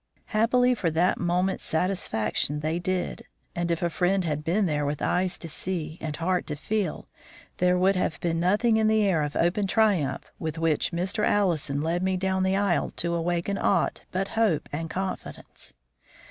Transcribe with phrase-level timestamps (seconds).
[0.33, 3.23] Happily for that moment's satisfaction they did,
[3.55, 7.07] and if a friend had been there with eyes to see and heart to feel,
[7.57, 11.23] there would have been nothing in the air of open triumph with which Mr.
[11.23, 15.75] Allison led me down the aisle to awaken aught but hope and confidence.